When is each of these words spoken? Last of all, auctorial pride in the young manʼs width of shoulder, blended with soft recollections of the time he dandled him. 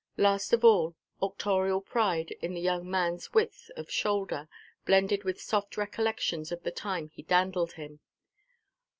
Last 0.17 0.51
of 0.51 0.65
all, 0.65 0.95
auctorial 1.21 1.79
pride 1.85 2.31
in 2.41 2.55
the 2.55 2.59
young 2.59 2.85
manʼs 2.85 3.35
width 3.35 3.69
of 3.75 3.91
shoulder, 3.91 4.49
blended 4.83 5.23
with 5.23 5.39
soft 5.39 5.77
recollections 5.77 6.51
of 6.51 6.63
the 6.63 6.71
time 6.71 7.09
he 7.09 7.21
dandled 7.21 7.73
him. 7.73 7.99